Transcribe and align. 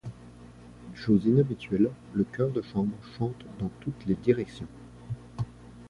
Chose 0.95 1.25
inhabituelle, 1.27 1.91
le 2.15 2.23
chœur 2.23 2.49
de 2.49 2.63
chambre 2.63 2.97
chante 3.19 3.45
dans 3.59 3.69
toutes 3.81 4.07
les 4.07 4.15
directions. 4.15 4.65